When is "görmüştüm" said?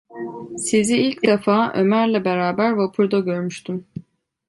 3.19-3.87